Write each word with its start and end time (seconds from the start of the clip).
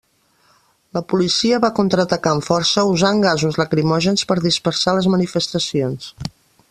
La 0.97 1.01
policia 1.11 1.59
va 1.65 1.69
contraatacar 1.79 2.33
amb 2.37 2.47
força, 2.47 2.85
usant 2.95 3.21
gasos 3.27 3.61
lacrimògens 3.63 4.25
per 4.33 4.39
dispersar 4.47 4.97
les 5.01 5.11
manifestacions. 5.17 6.11